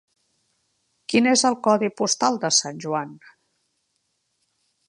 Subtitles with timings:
[1.13, 3.15] Quin és el codi postal de Sant Joan?